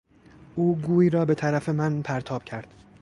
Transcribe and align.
او 0.55 0.75
گوی 0.77 1.09
را 1.09 1.25
به 1.25 1.35
طرف 1.35 1.69
من 1.69 2.01
پرتاب 2.01 2.43
کرد. 2.43 2.67